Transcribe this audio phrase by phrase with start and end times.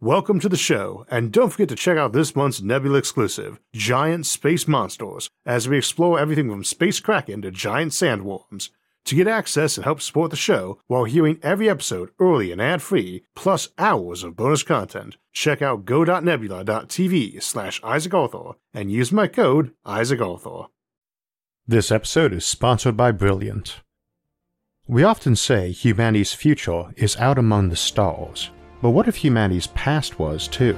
[0.00, 4.26] Welcome to the show, and don't forget to check out this month's Nebula exclusive, Giant
[4.26, 8.68] Space Monsters, as we explore everything from space kraken to giant sandworms.
[9.06, 13.24] To get access and help support the show while hearing every episode early and ad-free,
[13.34, 19.72] plus hours of bonus content, check out go.nebula.tv slash Isaac Arthur and use my code
[19.84, 20.66] Isaac Arthur.
[21.66, 23.80] This episode is sponsored by Brilliant.
[24.86, 28.50] We often say humanity's future is out among the stars,
[28.80, 30.76] but what if humanity's past was too?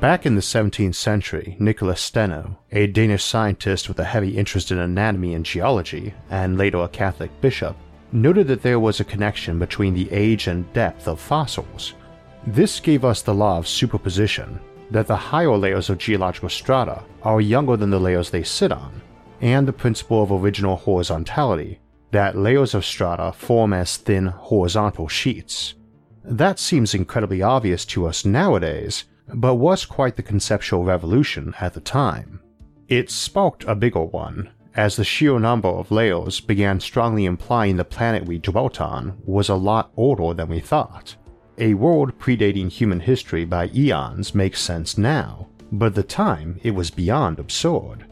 [0.00, 4.78] Back in the 17th century, Nicholas Steno, a Danish scientist with a heavy interest in
[4.78, 7.76] anatomy and geology, and later a Catholic bishop,
[8.10, 11.92] noted that there was a connection between the age and depth of fossils.
[12.46, 14.58] This gave us the law of superposition,
[14.90, 19.02] that the higher layers of geological strata are younger than the layers they sit on,
[19.40, 21.80] and the principle of original horizontality,
[22.10, 25.74] that layers of strata form as thin horizontal sheets.
[26.24, 31.80] That seems incredibly obvious to us nowadays, but was quite the conceptual revolution at the
[31.80, 32.40] time.
[32.88, 37.84] It sparked a bigger one, as the sheer number of layers began strongly implying the
[37.84, 41.16] planet we dwelt on was a lot older than we thought.
[41.58, 46.72] A world predating human history by eons makes sense now, but at the time it
[46.72, 48.06] was beyond absurd.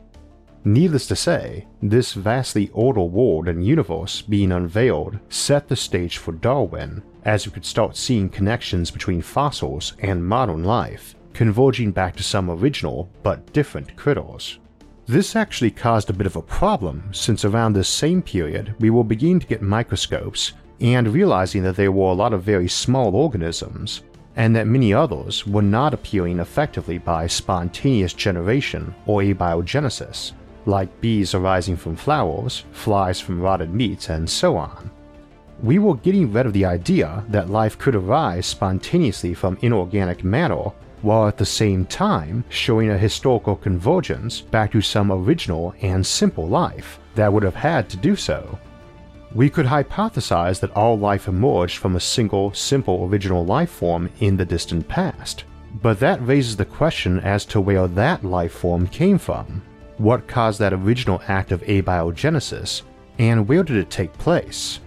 [0.69, 6.33] Needless to say, this vastly older world and universe being unveiled set the stage for
[6.33, 12.22] Darwin, as we could start seeing connections between fossils and modern life, converging back to
[12.22, 14.58] some original but different critters.
[15.06, 19.05] This actually caused a bit of a problem since around this same period we were
[19.05, 20.52] beginning to get microscopes
[20.83, 24.02] and realizing that there were a lot of very small organisms,
[24.36, 30.33] and that many others were not appearing effectively by spontaneous generation or abiogenesis,
[30.67, 34.91] like bees arising from flowers, flies from rotted meat, and so on.
[35.62, 40.70] We were getting rid of the idea that life could arise spontaneously from inorganic matter,
[41.02, 46.46] while at the same time showing a historical convergence back to some original and simple
[46.46, 48.58] life that would have had to do so.
[49.35, 54.36] We could hypothesize that all life emerged from a single, simple original life form in
[54.36, 55.45] the distant past,
[55.83, 59.63] but that raises the question as to where that life form came from.
[59.98, 62.83] What caused that original act of abiogenesis,
[63.19, 64.79] and where did it take place?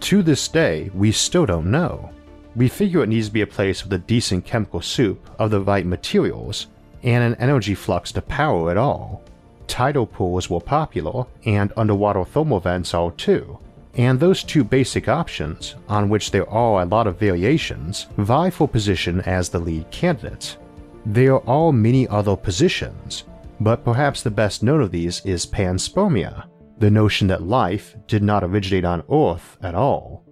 [0.00, 2.10] To this day, we still don't know.
[2.54, 5.62] We figure it needs to be a place with a decent chemical soup of the
[5.62, 6.66] right materials
[7.02, 9.22] and an energy flux to power it all.
[9.66, 13.58] Tidal pools were popular, and underwater thermal vents are too,
[13.94, 18.68] and those two basic options, on which there are a lot of variations, vie for
[18.68, 20.58] position as the lead candidate.
[21.06, 23.24] There are many other positions,
[23.60, 26.46] but perhaps the best known of these is panspermia,
[26.78, 30.24] the notion that life did not originate on Earth at all.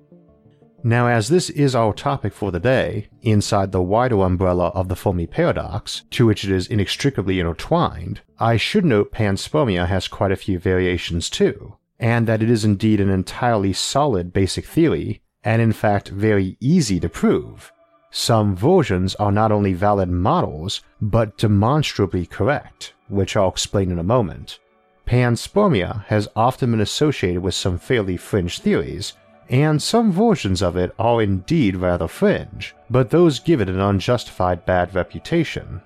[0.84, 4.96] Now, as this is our topic for the day, inside the wider umbrella of the
[4.96, 10.36] Fermi paradox, to which it is inextricably intertwined, I should note panspermia has quite a
[10.36, 15.72] few variations too, and that it is indeed an entirely solid basic theory, and in
[15.72, 17.70] fact very easy to prove.
[18.10, 24.04] Some versions are not only valid models, but demonstrably correct, which I'll explain in a
[24.04, 24.58] moment.
[25.06, 29.12] Panspermia has often been associated with some fairly fringe theories,
[29.48, 34.64] and some versions of it are indeed rather fringe, but those give it an unjustified
[34.64, 35.82] bad reputation.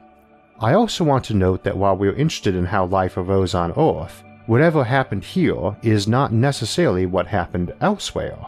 [0.60, 4.22] I also want to note that while we're interested in how life arose on Earth,
[4.46, 8.38] Whatever happened here is not necessarily what happened elsewhere.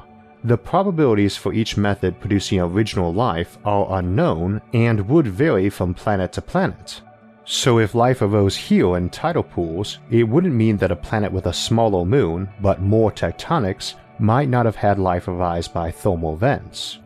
[0.45, 6.33] The probabilities for each method producing original life are unknown and would vary from planet
[6.35, 7.01] to planet.
[7.51, 11.47] So if life arose here in tidal pools, it wouldn't mean that a planet with
[11.47, 16.99] a smaller moon but more tectonics might not have had life arise by thermal vents.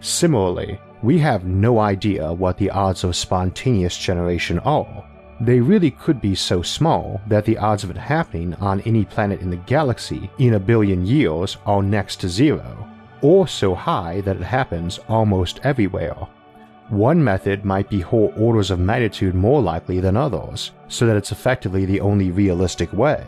[0.00, 5.02] Similarly, we have no idea what the odds of spontaneous generation are,
[5.40, 9.40] they really could be so small that the odds of it happening on any planet
[9.40, 12.86] in the galaxy in a billion years are next to zero,
[13.22, 16.16] or so high that it happens almost everywhere.
[16.88, 21.32] One method might be whole orders of magnitude more likely than others, so that it's
[21.32, 23.24] effectively the only realistic way.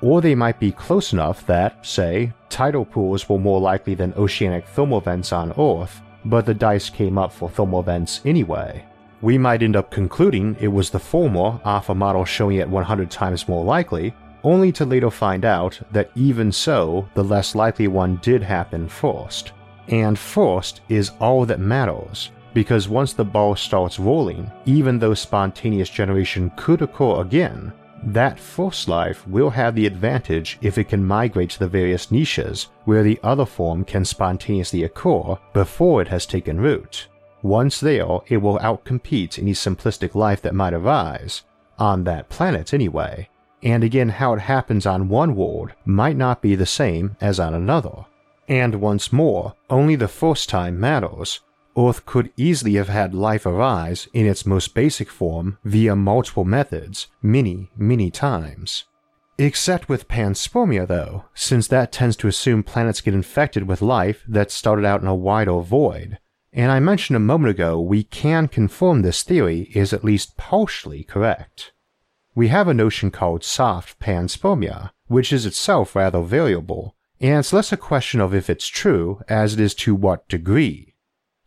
[0.00, 4.66] Or they might be close enough that, say, tidal pools were more likely than oceanic
[4.66, 8.84] thermal vents on Earth, but the dice came up for thermal vents anyway
[9.22, 13.10] we might end up concluding it was the former off a model showing it 100
[13.10, 18.16] times more likely, only to later find out that even so, the less likely one
[18.22, 19.52] did happen first.
[19.88, 25.88] And first is all that matters, because once the ball starts rolling, even though spontaneous
[25.88, 31.50] generation could occur again, that first life will have the advantage if it can migrate
[31.50, 36.60] to the various niches where the other form can spontaneously occur before it has taken
[36.60, 37.08] root.
[37.42, 41.42] Once there, it will outcompete any simplistic life that might arise,
[41.78, 43.28] on that planet anyway,
[43.62, 47.54] and again how it happens on one world might not be the same as on
[47.54, 48.04] another.
[48.48, 51.40] And once more, only the first time matters.
[51.76, 57.06] Earth could easily have had life arise in its most basic form via multiple methods,
[57.22, 58.84] many, many times.
[59.38, 64.50] Except with panspermia, though, since that tends to assume planets get infected with life that
[64.50, 66.18] started out in a wider void.
[66.52, 71.04] And I mentioned a moment ago we can confirm this theory is at least partially
[71.04, 71.72] correct
[72.34, 77.72] we have a notion called soft panspermia, which is itself rather variable, and it's less
[77.72, 80.89] a question of if it's true as it is to what degree.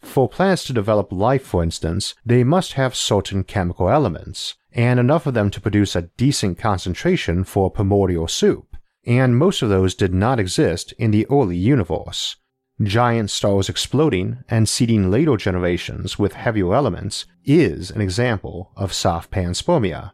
[0.03, 5.25] For plants to develop life, for instance, they must have certain chemical elements, and enough
[5.25, 10.13] of them to produce a decent concentration for primordial soup, and most of those did
[10.13, 12.35] not exist in the early universe.
[12.81, 19.31] Giant stars exploding and seeding later generations with heavier elements is an example of soft
[19.31, 20.11] panspermia,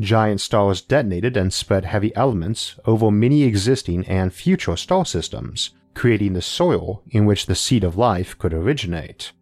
[0.00, 6.34] Giant stars detonated and spread heavy elements over many existing and future star systems, creating
[6.34, 9.32] the soil in which the seed of life could originate.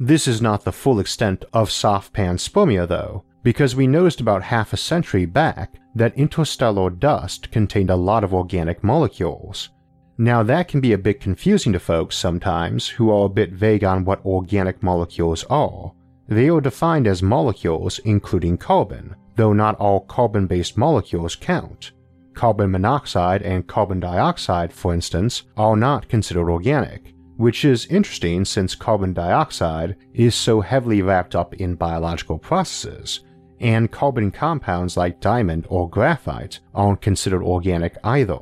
[0.00, 4.72] This is not the full extent of soft panspermia, though, because we noticed about half
[4.72, 9.68] a century back that interstellar dust contained a lot of organic molecules.
[10.18, 13.84] Now, that can be a bit confusing to folks sometimes who are a bit vague
[13.84, 15.92] on what organic molecules are.
[16.28, 21.92] They are defined as molecules including carbon, though not all carbon based molecules count.
[22.34, 28.74] Carbon monoxide and carbon dioxide, for instance, are not considered organic, which is interesting since
[28.74, 33.20] carbon dioxide is so heavily wrapped up in biological processes,
[33.60, 38.40] and carbon compounds like diamond or graphite aren't considered organic either.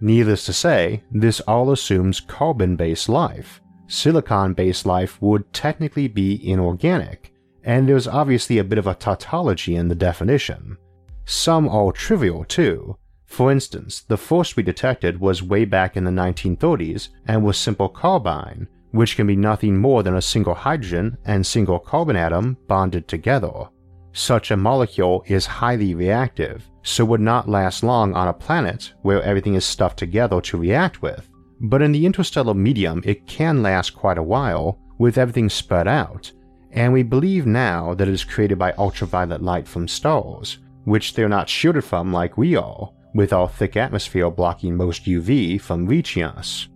[0.00, 3.60] Needless to say, this all assumes carbon based life.
[3.88, 7.32] Silicon based life would technically be inorganic,
[7.64, 10.76] and there's obviously a bit of a tautology in the definition.
[11.26, 12.96] Some are trivial too.
[13.24, 17.88] For instance, the first we detected was way back in the 1930s and was simple
[17.88, 23.08] carbyne, which can be nothing more than a single hydrogen and single carbon atom bonded
[23.08, 23.68] together.
[24.12, 29.20] Such a molecule is highly reactive, so would not last long on a planet where
[29.22, 31.28] everything is stuffed together to react with.
[31.60, 36.30] But in the interstellar medium, it can last quite a while, with everything spread out,
[36.70, 41.28] and we believe now that it is created by ultraviolet light from stars, which they're
[41.28, 46.22] not shielded from like we are, with our thick atmosphere blocking most UV from reaching
[46.22, 46.68] us.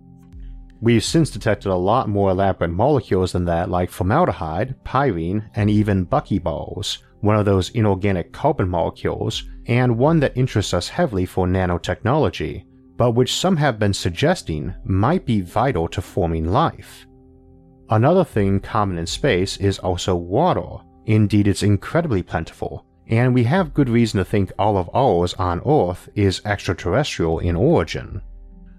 [0.80, 6.06] We've since detected a lot more elaborate molecules than that, like formaldehyde, pyrene, and even
[6.06, 12.64] buckyballs, one of those inorganic carbon molecules, and one that interests us heavily for nanotechnology,
[12.96, 17.06] but which some have been suggesting might be vital to forming life.
[17.90, 20.82] Another thing common in space is also water.
[21.06, 25.60] Indeed, it's incredibly plentiful, and we have good reason to think all of ours on
[25.66, 28.22] Earth is extraterrestrial in origin.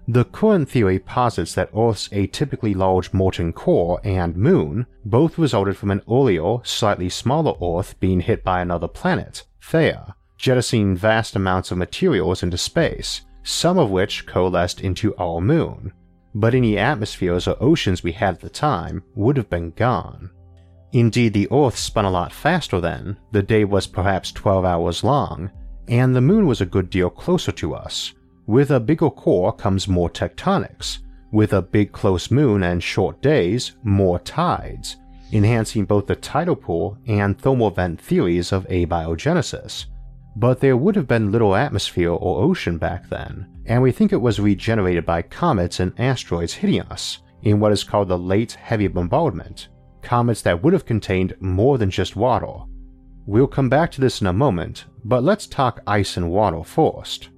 [0.08, 5.90] The current theory posits that Earth's atypically large molten core and moon both resulted from
[5.90, 11.78] an earlier, slightly smaller Earth being hit by another planet, Theia, jettisoning vast amounts of
[11.78, 15.92] materials into space, some of which coalesced into our moon,
[16.34, 20.30] but any atmospheres or oceans we had at the time would have been gone.
[20.92, 25.50] Indeed, the Earth spun a lot faster then, the day was perhaps 12 hours long,
[25.88, 28.12] and the moon was a good deal closer to us.
[28.46, 30.98] With a bigger core comes more tectonics,
[31.30, 34.96] with a big close moon and short days, more tides,
[35.32, 39.86] enhancing both the tidal pool and thermal vent theories of abiogenesis.
[40.36, 44.20] But there would have been little atmosphere or ocean back then, and we think it
[44.20, 48.88] was regenerated by comets and asteroids hitting us in what is called the Late Heavy
[48.88, 49.68] Bombardment,
[50.02, 52.52] comets that would have contained more than just water.
[53.26, 57.28] We'll come back to this in a moment, but let's talk ice and water first.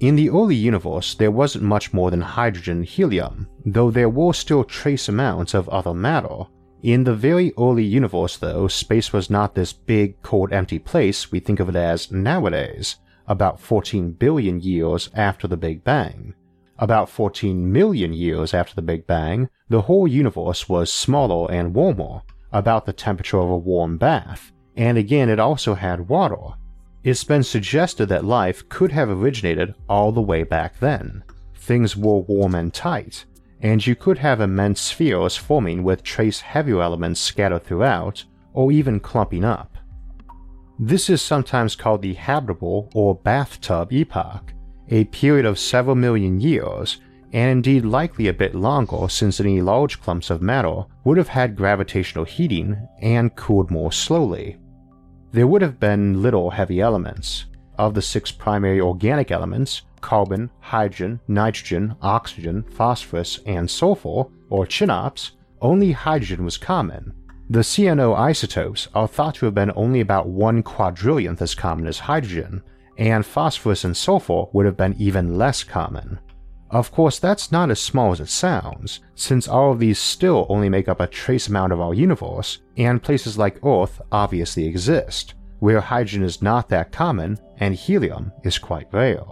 [0.00, 4.34] In the early universe, there wasn't much more than hydrogen and helium, though there were
[4.34, 6.44] still trace amounts of other matter,
[6.84, 11.40] in the very early universe, though, space was not this big, cold, empty place we
[11.40, 16.34] think of it as nowadays, about 14 billion years after the Big Bang.
[16.78, 22.22] About 14 million years after the Big Bang, the whole universe was smaller and warmer,
[22.52, 26.56] about the temperature of a warm bath, and again it also had water.
[27.04, 31.22] It's been suggested that life could have originated all the way back then.
[31.54, 33.24] Things were warm and tight,
[33.60, 38.98] and you could have immense spheres forming with trace heavier elements scattered throughout, or even
[39.00, 39.76] clumping up.
[40.78, 44.52] This is sometimes called the habitable or bathtub epoch,
[44.90, 46.98] a period of several million years,
[47.32, 51.56] and indeed likely a bit longer since any large clumps of matter would have had
[51.56, 54.56] gravitational heating and cooled more slowly.
[55.32, 57.46] There would have been little heavy elements.
[57.76, 65.32] Of the six primary organic elements, carbon, hydrogen, nitrogen, oxygen, phosphorus, and sulfur, or CHNOPS,
[65.60, 67.12] only hydrogen was common.
[67.50, 71.98] The CNO isotopes are thought to have been only about one quadrillionth as common as
[71.98, 72.62] hydrogen,
[72.96, 76.18] and phosphorus and sulfur would have been even less common.
[76.70, 80.68] Of course, that's not as small as it sounds, since all of these still only
[80.68, 85.80] make up a trace amount of our universe, and places like Earth obviously exist, where
[85.80, 89.22] hydrogen is not that common and helium is quite rare.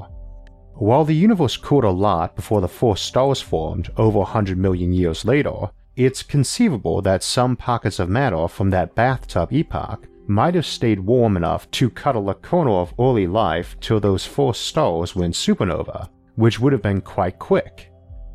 [0.74, 5.24] While the universe cooled a lot before the first stars formed over 100 million years
[5.24, 11.00] later, it's conceivable that some pockets of matter from that bathtub epoch might have stayed
[11.00, 16.08] warm enough to cuddle a corner of early life till those first stars went supernova,
[16.36, 17.90] which would have been quite quick.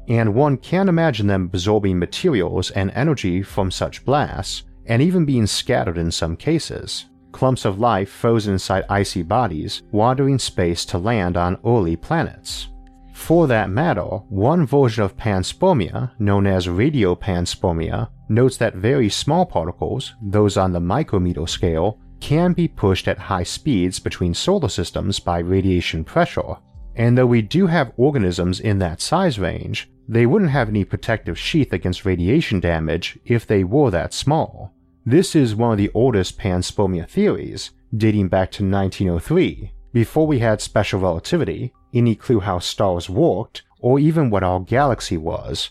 [0.07, 5.47] And one can imagine them absorbing materials and energy from such blasts, and even being
[5.47, 7.05] scattered in some cases.
[7.33, 12.69] Clumps of life frozen inside icy bodies, wandering space to land on early planets.
[13.13, 20.13] For that matter, one version of panspermia, known as radiopanspermia, notes that very small particles,
[20.21, 25.39] those on the micrometer scale, can be pushed at high speeds between solar systems by
[25.39, 26.55] radiation pressure,
[26.95, 31.37] and though we do have organisms in that size range, they wouldn't have any protective
[31.37, 34.73] sheath against radiation damage if they were that small.
[35.05, 40.59] This is one of the oldest panspermia theories, dating back to 1903, before we had
[40.59, 45.69] special relativity, any clue how stars worked, or even what our galaxy was.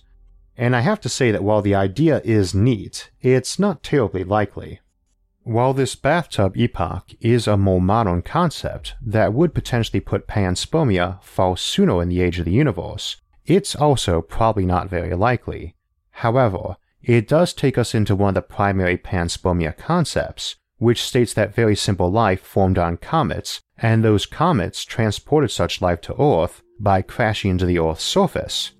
[0.56, 4.80] And I have to say that while the idea is neat, it's not terribly likely.
[5.42, 11.56] While this bathtub epoch is a more modern concept that would potentially put panspermia far
[11.56, 15.76] sooner in the age of the universe, it's also probably not very likely.
[16.10, 21.54] However, it does take us into one of the primary panspermia concepts, which states that
[21.54, 27.02] very simple life formed on comets, and those comets transported such life to Earth by
[27.02, 28.72] crashing into the Earth's surface.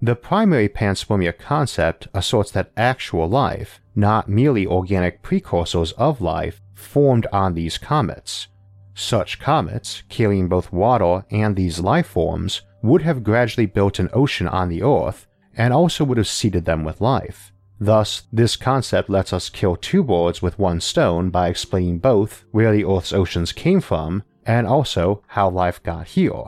[0.00, 7.26] The primary panspermia concept asserts that actual life, not merely organic precursors of life, formed
[7.32, 8.46] on these comets.
[8.94, 14.46] Such comets, carrying both water and these life forms, would have gradually built an ocean
[14.46, 15.26] on the Earth
[15.56, 17.52] and also would have seeded them with life.
[17.80, 22.72] Thus, this concept lets us kill two birds with one stone by explaining both where
[22.72, 26.44] the Earth's oceans came from and also how life got here.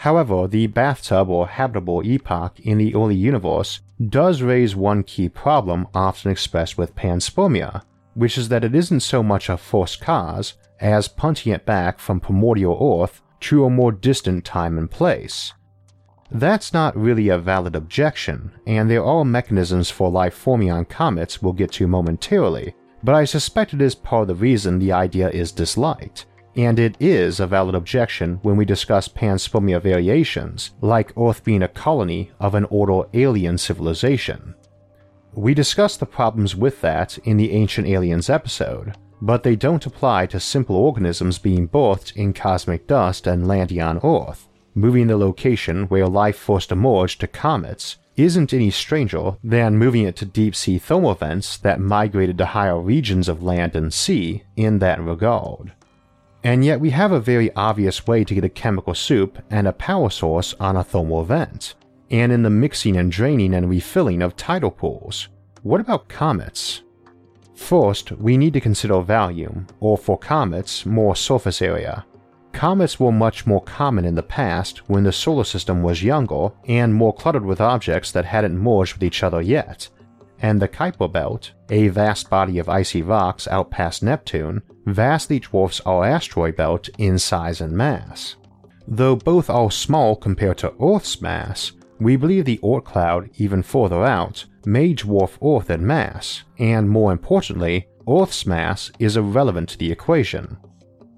[0.00, 5.88] However, the bathtub or habitable epoch in the early universe does raise one key problem
[5.92, 7.82] often expressed with panspermia,
[8.14, 12.18] which is that it isn't so much a first cause as punting it back from
[12.18, 15.52] primordial Earth to a more distant time and place.
[16.30, 21.42] That's not really a valid objection, and there are mechanisms for life forming on comets
[21.42, 25.28] we'll get to momentarily, but I suspect it is part of the reason the idea
[25.28, 26.24] is disliked
[26.56, 31.68] and it is a valid objection when we discuss panspermia variations, like Earth being a
[31.68, 34.54] colony of an older alien civilization.
[35.32, 40.26] We discussed the problems with that in the Ancient Aliens episode, but they don't apply
[40.26, 44.48] to simple organisms being birthed in cosmic dust and landing on Earth.
[44.74, 50.16] Moving the location where life first emerged to comets isn't any stranger than moving it
[50.16, 54.78] to deep sea thermal vents that migrated to higher regions of land and sea in
[54.78, 55.72] that regard.
[56.42, 59.72] And yet we have a very obvious way to get a chemical soup and a
[59.72, 61.74] power source on a thermal vent,
[62.10, 65.28] and in the mixing and draining and refilling of tidal pools.
[65.62, 66.82] What about comets?
[67.54, 72.06] First, we need to consider volume, or for comets, more surface area.
[72.52, 76.94] Comets were much more common in the past when the solar system was younger and
[76.94, 79.88] more cluttered with objects that hadn't merged with each other yet,
[80.40, 85.80] and the Kuiper Belt, a vast body of icy rocks out past Neptune, vastly dwarfs
[85.86, 88.36] our asteroid belt in size and mass.
[88.88, 94.04] Though both are small compared to Earth's mass, we believe the Oort cloud even further
[94.04, 99.92] out may dwarf Earth in mass, and more importantly, Earth's mass is irrelevant to the
[99.92, 100.56] equation.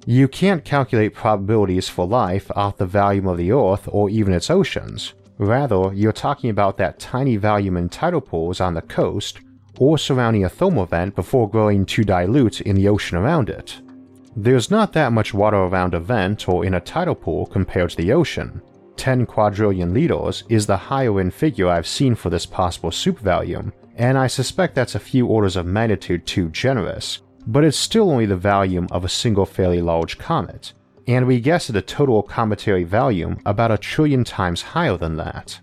[0.05, 4.51] You can't calculate probabilities for life off the volume of the Earth or even its
[4.51, 9.41] oceans, Rather, you're talking about that tiny volume in tidal pools on the coast
[9.79, 13.81] or surrounding a thermal vent before growing too dilute in the ocean around it.
[14.37, 17.97] There's not that much water around a vent or in a tidal pool compared to
[17.97, 18.63] the ocean.
[18.97, 23.73] 10 quadrillion liters is the higher end figure I've seen for this possible soup volume,
[23.97, 28.27] and I suspect that's a few orders of magnitude too generous, but it's still only
[28.27, 30.73] the volume of a single fairly large comet,
[31.07, 35.59] and we guess at a total cometary volume about a trillion times higher than that.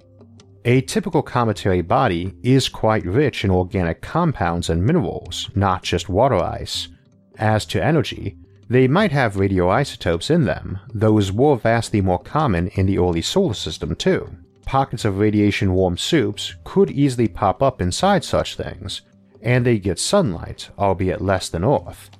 [0.65, 6.35] A typical cometary body is quite rich in organic compounds and minerals, not just water
[6.35, 6.89] ice.
[7.37, 8.37] As to energy,
[8.69, 13.55] they might have radioisotopes in them, those were vastly more common in the early solar
[13.55, 14.29] system too.
[14.65, 19.01] Pockets of radiation warm soups could easily pop up inside such things,
[19.41, 22.11] and they get sunlight, albeit less than Earth.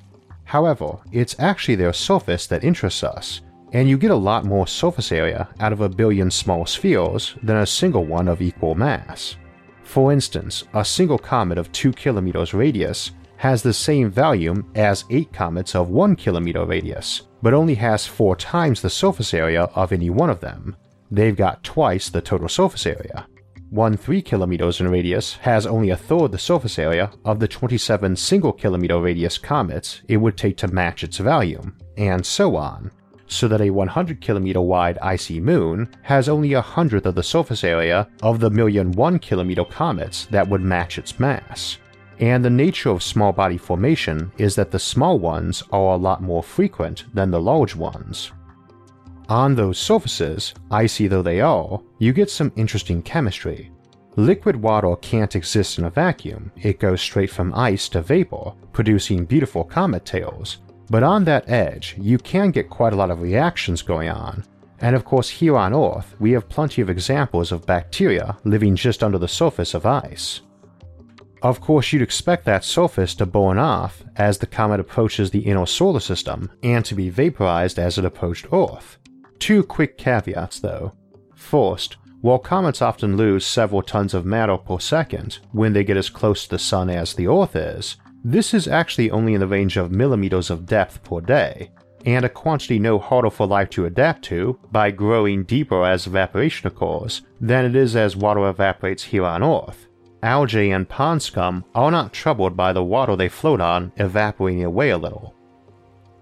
[0.50, 3.41] However, it's actually their surface that interests us,
[3.72, 7.58] and you get a lot more surface area out of a billion small spheres than
[7.58, 9.36] a single one of equal mass.
[9.84, 15.32] For instance, a single comet of 2 kilometers radius has the same volume as 8
[15.32, 20.10] comets of 1 kilometer radius, but only has 4 times the surface area of any
[20.10, 20.75] one of them.
[21.12, 23.27] They've got twice the total surface area.
[23.70, 28.16] One 3 kilometers in radius has only a third the surface area of the 27
[28.16, 32.90] single kilometer radius comets it would take to match its volume, and so on,
[33.28, 37.64] so that a 100 kilometer wide icy moon has only a hundredth of the surface
[37.64, 41.78] area of the million 1 kilometer comets that would match its mass
[42.20, 46.22] and the nature of small body formation is that the small ones are a lot
[46.22, 48.32] more frequent than the large ones.
[49.30, 53.72] On those surfaces, icy though they are, you get some interesting chemistry.
[54.16, 59.26] Liquid water can't exist in a vacuum, it goes straight from ice to vapor, producing
[59.26, 60.58] beautiful comet tails.
[60.90, 64.44] But on that edge, you can get quite a lot of reactions going on.
[64.82, 69.04] And of course, here on Earth, we have plenty of examples of bacteria living just
[69.04, 70.42] under the surface of ice.
[71.44, 75.68] Of course, you'd expect that surface to burn off as the comet approaches the inner
[75.68, 78.98] solar system and to be vaporized as it approached Earth.
[79.39, 80.93] Two quick caveats though.
[81.36, 86.10] First, while comets often lose several tons of matter per second when they get as
[86.10, 89.77] close to the Sun as the Earth is, this is actually only in the range
[89.77, 91.72] of millimeters of depth per day,
[92.05, 96.67] and a quantity no harder for life to adapt to by growing deeper as evaporation
[96.67, 99.88] occurs than it is as water evaporates here on Earth
[100.24, 104.89] algae and pond scum are not troubled by the water they float on evaporating away
[104.89, 105.34] a little.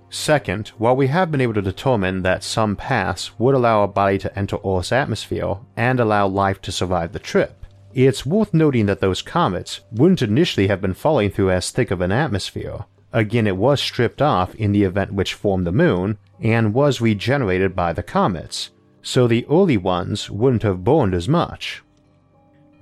[0.10, 4.18] Second, while we have been able to determine that some paths would allow a body
[4.20, 9.02] to enter Earth's atmosphere and allow life to survive the trip, it's worth noting that
[9.02, 12.86] those comets wouldn't initially have been falling through as thick of an atmosphere.
[13.12, 17.76] Again, it was stripped off in the event which formed the moon and was regenerated
[17.76, 21.84] by the comets, so the early ones wouldn't have burned as much.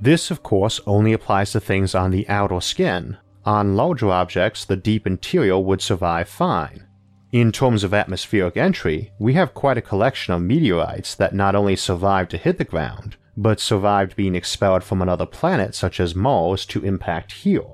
[0.02, 3.18] This, of course, only applies to things on the outer skin.
[3.46, 6.86] On larger objects, the deep interior would survive fine.
[7.32, 11.76] In terms of atmospheric entry, we have quite a collection of meteorites that not only
[11.76, 16.66] survived to hit the ground, but survived being expelled from another planet such as Mars
[16.68, 17.74] to impact here.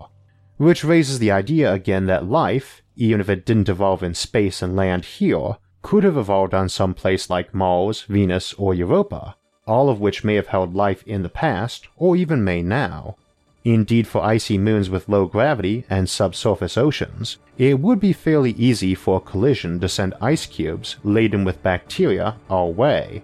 [0.58, 4.76] Which raises the idea again that life, even if it didn't evolve in space and
[4.76, 9.36] land here, could have evolved on some place like Mars, Venus, or Europa,
[9.68, 13.16] all of which may have held life in the past or even may now.
[13.64, 18.96] Indeed, for icy moons with low gravity and subsurface oceans, it would be fairly easy
[18.96, 23.22] for a collision to send ice cubes laden with bacteria our way.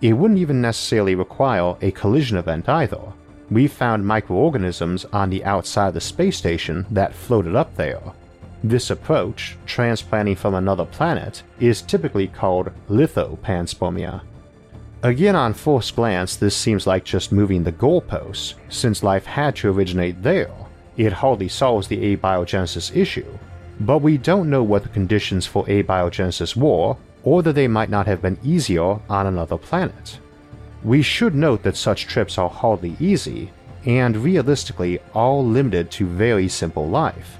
[0.00, 3.00] It wouldn't even necessarily require a collision event either.
[3.50, 8.00] We found microorganisms on the outside of the space station that floated up there.
[8.62, 14.20] This approach, transplanting from another planet, is typically called lithopanspermia.
[15.02, 19.70] Again, on first glance, this seems like just moving the goalposts, since life had to
[19.70, 20.50] originate there.
[20.98, 23.38] It hardly solves the abiogenesis issue,
[23.80, 28.06] but we don't know what the conditions for abiogenesis were, or that they might not
[28.06, 30.20] have been easier on another planet.
[30.84, 33.52] We should note that such trips are hardly easy,
[33.86, 37.38] and realistically all limited to very simple life.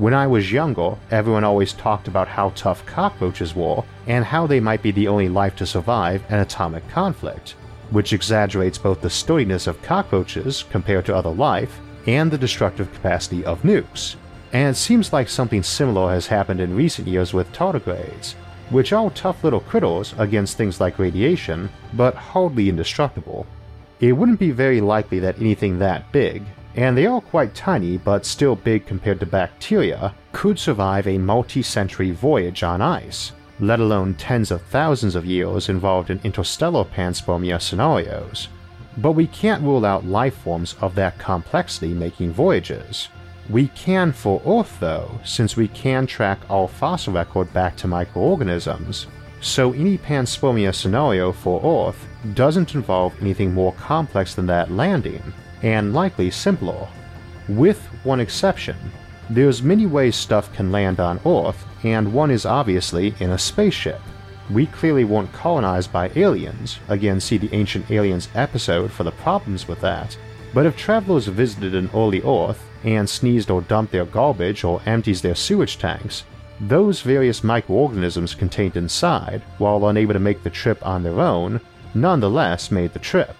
[0.00, 4.58] When I was younger, everyone always talked about how tough cockroaches were and how they
[4.58, 7.50] might be the only life to survive an atomic conflict,
[7.90, 13.44] which exaggerates both the sturdiness of cockroaches compared to other life and the destructive capacity
[13.44, 14.16] of nukes.
[14.54, 18.36] And it seems like something similar has happened in recent years with tardigrades,
[18.70, 23.46] which are tough little critters against things like radiation, but hardly indestructible.
[24.00, 26.42] It wouldn't be very likely that anything that big,
[26.76, 31.62] and they are quite tiny but still big compared to bacteria, could survive a multi
[31.62, 37.60] century voyage on ice, let alone tens of thousands of years involved in interstellar panspermia
[37.60, 38.48] scenarios.
[38.98, 43.08] But we can't rule out life forms of that complexity making voyages.
[43.48, 49.06] We can for Earth though, since we can track our fossil record back to microorganisms.
[49.40, 55.22] So any panspermia scenario for Earth doesn't involve anything more complex than that landing,
[55.62, 56.88] and likely simpler,
[57.48, 58.76] with one exception.
[59.28, 64.00] There's many ways stuff can land on Earth, and one is obviously in a spaceship.
[64.50, 69.68] We clearly weren't colonized by aliens, again see the Ancient Aliens episode for the problems
[69.68, 70.16] with that,
[70.52, 75.22] but if travelers visited an early Earth and sneezed or dumped their garbage or empties
[75.22, 76.24] their sewage tanks,
[76.60, 81.60] those various microorganisms contained inside, while unable to make the trip on their own,
[81.94, 83.34] nonetheless made the trip.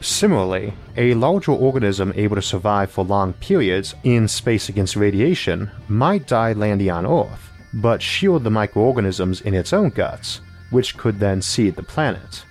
[0.00, 6.26] Similarly, a larger organism able to survive for long periods in space against radiation might
[6.26, 11.42] die landing on Earth, but shield the microorganisms in its own guts, which could then
[11.42, 12.44] seed the planet.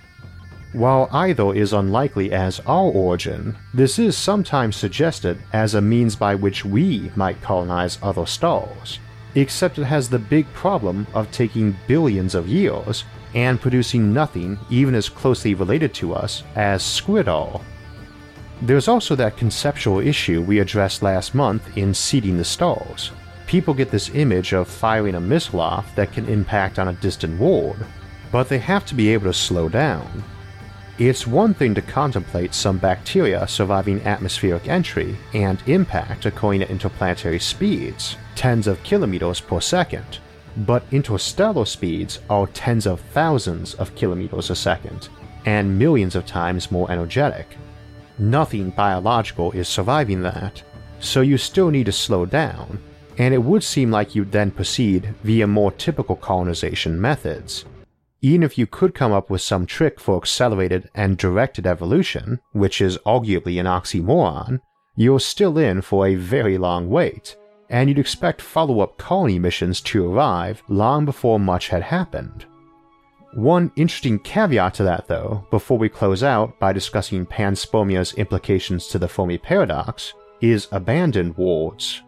[0.72, 6.36] While either is unlikely as our origin, this is sometimes suggested as a means by
[6.36, 9.00] which we might colonize other stars,
[9.34, 13.02] except it has the big problem of taking billions of years
[13.34, 17.62] and producing nothing even as closely related to us as Squidall.
[18.62, 23.10] There's also that conceptual issue we addressed last month in Seeding the Stars.
[23.46, 27.40] People get this image of firing a missile off that can impact on a distant
[27.40, 27.78] world,
[28.30, 30.22] but they have to be able to slow down.
[30.98, 37.40] It's one thing to contemplate some bacteria surviving atmospheric entry and impact occurring at interplanetary
[37.40, 40.18] speeds, tens of kilometers per second,
[40.58, 45.08] but interstellar speeds are tens of thousands of kilometers a second,
[45.46, 47.56] and millions of times more energetic.
[48.18, 50.62] Nothing biological is surviving that,
[51.00, 52.78] so you still need to slow down,
[53.18, 57.64] and it would seem like you'd then proceed via more typical colonization methods.
[58.22, 62.80] Even if you could come up with some trick for accelerated and directed evolution, which
[62.80, 64.60] is arguably an oxymoron,
[64.94, 67.36] you're still in for a very long wait,
[67.70, 72.44] and you'd expect follow up colony missions to arrive long before much had happened.
[73.34, 78.98] One interesting caveat to that, though, before we close out by discussing panspermia's implications to
[78.98, 82.02] the Fermi paradox, is abandoned worlds.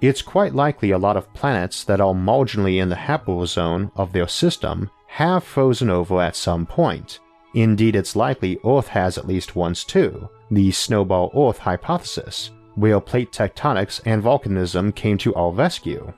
[0.00, 4.12] It's quite likely a lot of planets that are marginally in the habitable zone of
[4.12, 7.18] their system have frozen over at some point.
[7.54, 13.32] Indeed, it's likely Earth has at least once too, the snowball Earth hypothesis, where plate
[13.32, 16.12] tectonics and volcanism came to our rescue.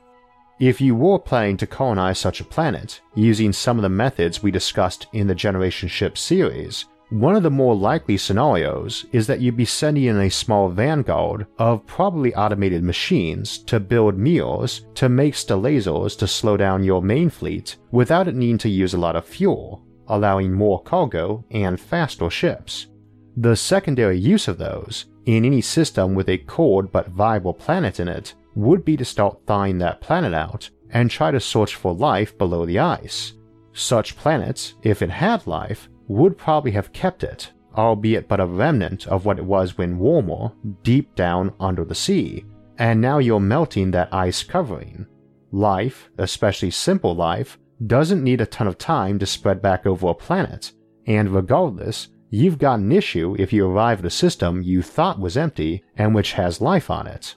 [0.58, 4.50] If you were planning to colonize such a planet, using some of the methods we
[4.50, 9.56] discussed in the Generation Ship series, one of the more likely scenarios is that you'd
[9.56, 15.34] be sending in a small vanguard of probably automated machines to build mirrors to make
[15.34, 19.24] stellasers to slow down your main fleet without it needing to use a lot of
[19.24, 22.88] fuel, allowing more cargo and faster ships.
[23.36, 28.08] The secondary use of those in any system with a cold but viable planet in
[28.08, 32.38] it would be to start thawing that planet out and try to search for life
[32.38, 33.34] below the ice.
[33.72, 39.06] Such planets, if it had life, would probably have kept it, albeit but a remnant
[39.08, 42.44] of what it was when warmer, deep down under the sea,
[42.78, 45.06] and now you're melting that ice covering.
[45.50, 50.14] Life, especially simple life, doesn't need a ton of time to spread back over a
[50.14, 50.72] planet,
[51.06, 55.38] and regardless, you've got an issue if you arrive at a system you thought was
[55.38, 57.34] empty and which has life on it.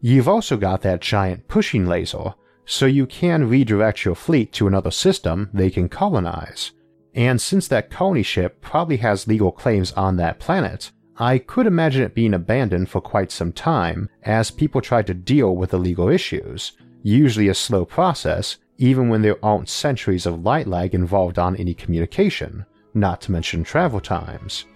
[0.00, 2.34] You've also got that giant pushing laser,
[2.64, 6.72] so you can redirect your fleet to another system they can colonize.
[7.14, 12.02] And since that colony ship probably has legal claims on that planet, I could imagine
[12.02, 16.08] it being abandoned for quite some time as people try to deal with the legal
[16.08, 21.54] issues, usually a slow process, even when there aren't centuries of light lag involved on
[21.56, 24.66] any communication not to mention travel times.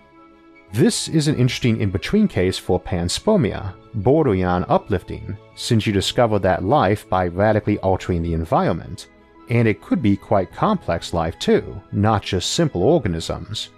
[0.73, 6.65] This is an interesting in between case for panspermia, bordering uplifting, since you discover that
[6.65, 9.09] life by radically altering the environment,
[9.51, 13.71] and it could be quite complex life too, not just simple organisms.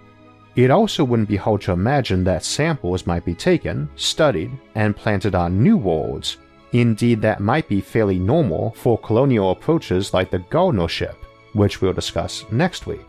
[0.55, 5.35] It also wouldn't be hard to imagine that samples might be taken, studied, and planted
[5.35, 6.37] on new worlds.
[6.71, 11.15] Indeed, that might be fairly normal for colonial approaches like the Gardener ship,
[11.53, 13.05] which we'll discuss next week.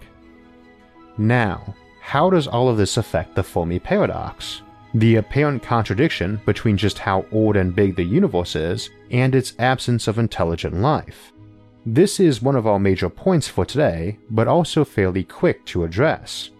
[1.19, 4.63] Now, how does all of this affect the Fermi paradox?
[4.95, 10.09] The apparent contradiction between just how old and big the universe is and its absence
[10.09, 11.33] of intelligent life.
[11.85, 16.51] This is one of our major points for today, but also fairly quick to address.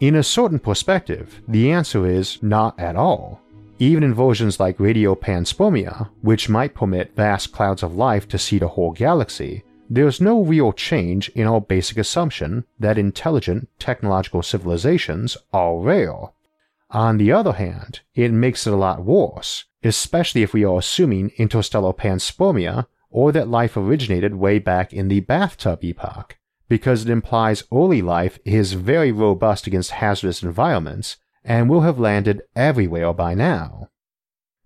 [0.00, 3.40] In a certain perspective, the answer is not at all.
[3.78, 8.62] Even in versions like radio panspermia, which might permit vast clouds of life to seed
[8.62, 15.36] a whole galaxy, there's no real change in our basic assumption that intelligent technological civilizations
[15.52, 16.14] are rare.
[16.90, 21.32] On the other hand, it makes it a lot worse, especially if we are assuming
[21.36, 26.36] interstellar panspermia or that life originated way back in the bathtub epoch,
[26.68, 32.42] because it implies early life is very robust against hazardous environments and will have landed
[32.54, 33.89] everywhere by now.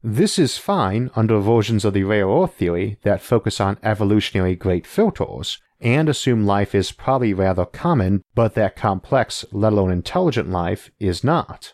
[0.06, 4.86] This is fine under versions of the rare earth theory that focus on evolutionary great
[4.86, 10.90] filters and assume life is probably rather common, but that complex, let alone intelligent life,
[11.00, 11.72] is not.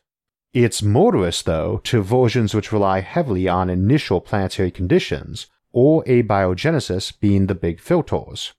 [0.53, 7.49] It's murderous, though, to versions which rely heavily on initial planetary conditions, or abiogenesis being
[7.49, 8.53] the big filters.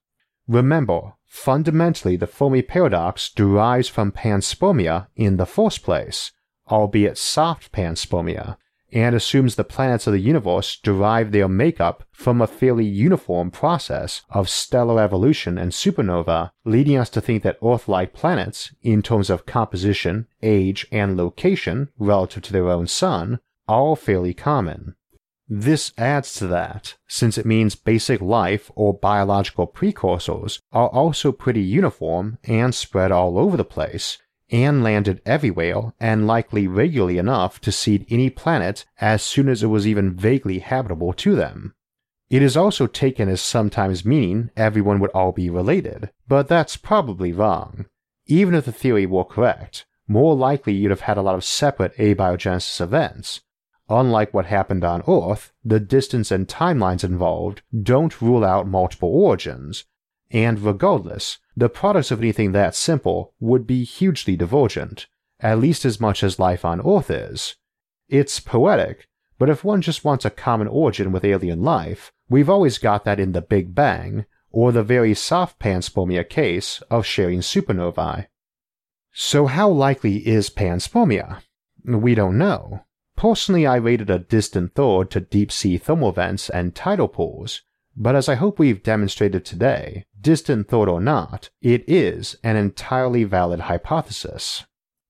[0.49, 6.33] Remember, fundamentally the Fermi paradox derives from panspermia in the first place,
[6.69, 8.57] albeit soft panspermia,
[8.91, 14.21] and assumes the planets of the universe derive their makeup from a fairly uniform process
[14.29, 19.29] of stellar evolution and supernova, leading us to think that Earth like planets, in terms
[19.29, 24.95] of composition, age, and location relative to their own sun, are fairly common.
[25.53, 31.61] This adds to that, since it means basic life or biological precursors are also pretty
[31.61, 34.17] uniform and spread all over the place,
[34.51, 39.67] and landed everywhere and likely regularly enough to seed any planet as soon as it
[39.67, 41.73] was even vaguely habitable to them.
[42.29, 47.33] It is also taken as sometimes meaning everyone would all be related, but that's probably
[47.33, 47.85] wrong.
[48.27, 51.95] Even if the theory were correct, more likely you'd have had a lot of separate
[51.97, 53.41] abiogenesis events,
[53.91, 59.83] Unlike what happened on Earth, the distance and timelines involved don't rule out multiple origins,
[60.31, 65.07] and regardless, the products of anything that simple would be hugely divergent,
[65.39, 67.55] at least as much as life on Earth is.
[68.07, 72.77] It's poetic, but if one just wants a common origin with alien life, we've always
[72.77, 78.27] got that in the Big Bang, or the very soft panspermia case of sharing supernovae.
[79.11, 81.41] So how likely is panspermia?
[81.83, 82.85] We don't know.
[83.15, 87.61] Personally, I rated a distant third to deep sea thermal vents and tidal pools,
[87.95, 93.23] but as I hope we've demonstrated today, distant thought or not, it is an entirely
[93.23, 94.65] valid hypothesis.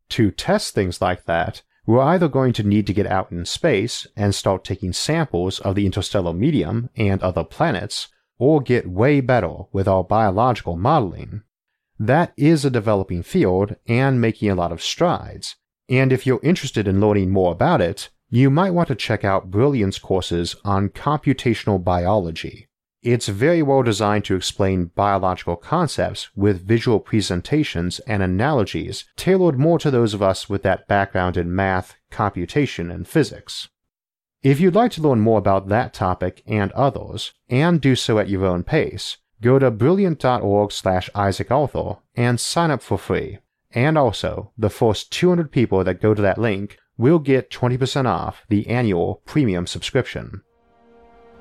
[0.10, 4.06] To test things like that, we're either going to need to get out in space
[4.15, 9.63] and start taking samples of the interstellar medium and other planets, or get way better
[9.72, 11.44] with our biological modeling.
[12.00, 15.56] That is a developing field and making a lot of strides,
[15.88, 19.52] and if you're interested in learning more about it, you might want to check out
[19.52, 22.70] Brilliant's courses on computational biology.
[23.04, 29.80] It's very well designed to explain biological concepts with visual presentations and analogies tailored more
[29.80, 33.70] to those of us with that background in math, computation, and physics.
[34.44, 38.30] If you'd like to learn more about that topic and others, and do so at
[38.30, 43.40] your own pace, go to brilliant.org slash Isaac Arthur and sign up for free.
[43.72, 48.44] And also, the first 200 people that go to that link will get 20% off
[48.50, 50.44] the annual premium subscription.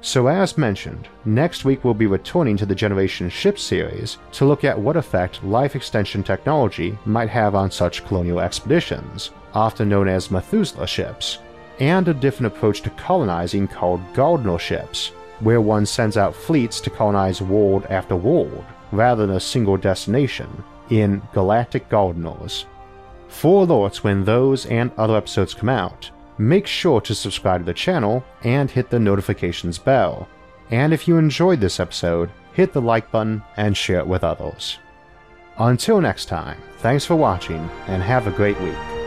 [0.02, 4.64] So, as mentioned, next week we'll be returning to the Generation Ship series to look
[4.64, 10.30] at what effect life extension technology might have on such colonial expeditions, often known as
[10.30, 11.38] Methuselah ships,
[11.80, 15.08] and a different approach to colonizing called Gardener ships,
[15.40, 20.64] where one sends out fleets to colonize world after world rather than a single destination,
[20.88, 22.66] in Galactic Gardeners.
[23.28, 27.74] For alerts when those and other episodes come out, make sure to subscribe to the
[27.74, 30.28] channel and hit the notifications bell.
[30.70, 34.78] And if you enjoyed this episode, hit the like button and share it with others.
[35.58, 38.99] Until next time, thanks for watching and have a great week.